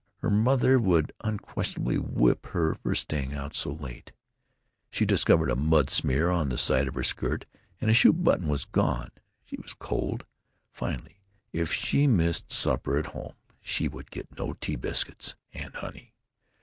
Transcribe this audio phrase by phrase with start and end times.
[0.21, 4.13] Her mother would unquestionably whip her for staying out so late.
[4.89, 7.45] She discovered a mud smear on the side of her skirt,
[7.79, 9.11] and a shoe button was gone.
[9.45, 10.25] She was cold.
[10.71, 11.21] Finally,
[11.53, 16.15] if she missed supper at home she would get no tea biscuits and honey.